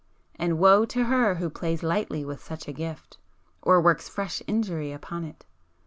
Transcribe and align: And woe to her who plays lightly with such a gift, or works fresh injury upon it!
And 0.33 0.57
woe 0.57 0.83
to 0.85 1.03
her 1.03 1.35
who 1.35 1.47
plays 1.51 1.83
lightly 1.83 2.25
with 2.25 2.43
such 2.43 2.67
a 2.67 2.73
gift, 2.73 3.19
or 3.61 3.79
works 3.79 4.09
fresh 4.09 4.41
injury 4.47 4.91
upon 4.91 5.23
it! 5.23 5.45